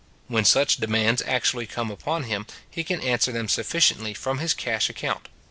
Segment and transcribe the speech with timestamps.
[0.27, 4.89] When such demands actually come upon him, he can answer them sufficiently from his cash
[4.89, 5.29] account.